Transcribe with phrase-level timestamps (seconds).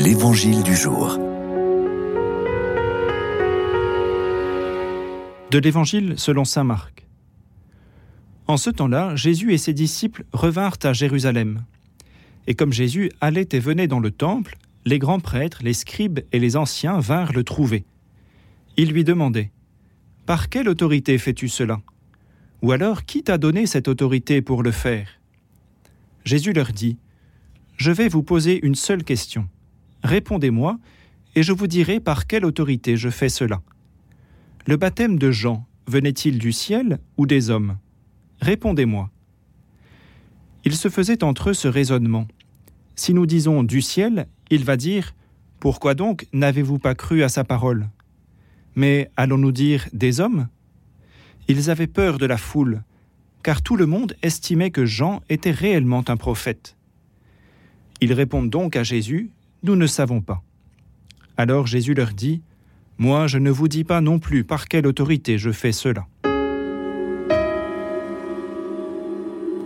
[0.00, 1.18] L'Évangile du jour.
[5.50, 7.08] De l'Évangile selon Saint Marc.
[8.46, 11.64] En ce temps-là, Jésus et ses disciples revinrent à Jérusalem.
[12.46, 16.38] Et comme Jésus allait et venait dans le temple, les grands prêtres, les scribes et
[16.38, 17.84] les anciens vinrent le trouver.
[18.76, 19.50] Ils lui demandaient
[20.26, 21.80] Par quelle autorité fais-tu cela?
[22.62, 25.08] Ou alors, qui t'a donné cette autorité pour le faire?
[26.24, 26.98] Jésus leur dit
[27.76, 29.48] Je vais vous poser une seule question.
[30.02, 30.78] Répondez-moi,
[31.34, 33.62] et je vous dirai par quelle autorité je fais cela.
[34.66, 37.78] Le baptême de Jean venait-il du ciel ou des hommes?
[38.40, 39.10] Répondez-moi.
[40.64, 42.26] Il se faisait entre eux ce raisonnement.
[42.94, 45.14] Si nous disons du ciel, il va dire
[45.60, 47.88] Pourquoi donc n'avez-vous pas cru à sa parole?
[48.74, 50.48] Mais allons-nous dire des hommes?
[51.48, 52.82] Ils avaient peur de la foule,
[53.42, 56.76] car tout le monde estimait que Jean était réellement un prophète.
[58.00, 59.30] Ils répondent donc à Jésus
[59.62, 60.42] Nous ne savons pas.
[61.36, 62.42] Alors Jésus leur dit
[62.96, 66.06] Moi, je ne vous dis pas non plus par quelle autorité je fais cela.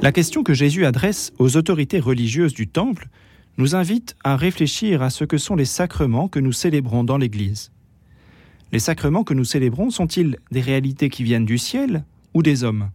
[0.00, 3.08] La question que Jésus adresse aux autorités religieuses du Temple
[3.56, 7.72] nous invite à réfléchir à ce que sont les sacrements que nous célébrons dans l'Église.
[8.70, 12.90] Les sacrements que nous célébrons sont-ils des réalités qui viennent du ciel ou des hommes?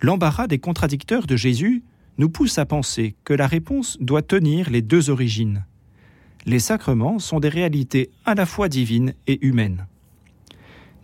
[0.00, 1.82] L'embarras des contradicteurs de Jésus
[2.18, 5.64] nous pousse à penser que la réponse doit tenir les deux origines.
[6.46, 9.86] Les sacrements sont des réalités à la fois divines et humaines.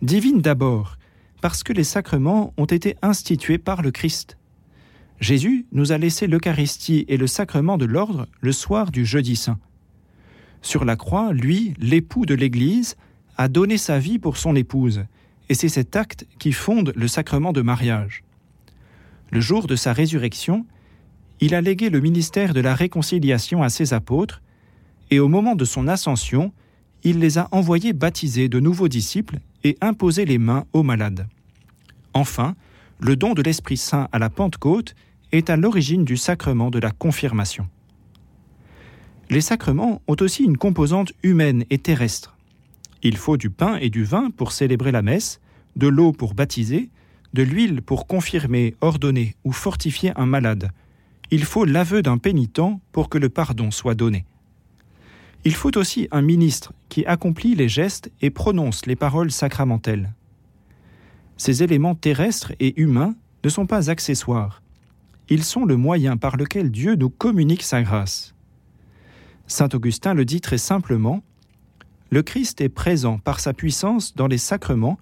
[0.01, 0.97] Divines d'abord,
[1.41, 4.37] parce que les sacrements ont été institués par le Christ.
[5.19, 9.59] Jésus nous a laissé l'Eucharistie et le sacrement de l'ordre le soir du jeudi saint.
[10.61, 12.95] Sur la croix, lui, l'époux de l'Église,
[13.37, 15.05] a donné sa vie pour son épouse,
[15.49, 18.23] et c'est cet acte qui fonde le sacrement de mariage.
[19.31, 20.65] Le jour de sa résurrection,
[21.39, 24.41] il a légué le ministère de la réconciliation à ses apôtres,
[25.11, 26.51] et au moment de son ascension,
[27.03, 31.27] il les a envoyés baptiser de nouveaux disciples et imposer les mains aux malades.
[32.13, 32.55] Enfin,
[32.99, 34.95] le don de l'Esprit Saint à la Pentecôte
[35.31, 37.67] est à l'origine du sacrement de la confirmation.
[39.29, 42.35] Les sacrements ont aussi une composante humaine et terrestre.
[43.03, 45.39] Il faut du pain et du vin pour célébrer la messe,
[45.75, 46.89] de l'eau pour baptiser,
[47.33, 50.71] de l'huile pour confirmer, ordonner ou fortifier un malade.
[51.29, 54.25] Il faut l'aveu d'un pénitent pour que le pardon soit donné.
[55.45, 60.13] Il faut aussi un ministre qui accomplit les gestes et prononce les paroles sacramentelles.
[61.37, 64.61] Ces éléments terrestres et humains ne sont pas accessoires.
[65.29, 68.33] Ils sont le moyen par lequel Dieu nous communique sa grâce.
[69.45, 71.21] Saint Augustin le dit très simplement,
[72.09, 74.97] Le Christ est présent par sa puissance dans les sacrements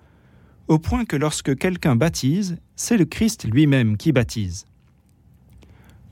[0.67, 4.65] au point que lorsque quelqu'un baptise, c'est le Christ lui-même qui baptise.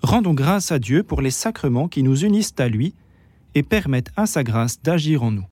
[0.01, 2.93] Rendons grâce à Dieu pour les sacrements qui nous unissent à lui
[3.55, 5.41] et permettent à sa grâce d'agir en nous.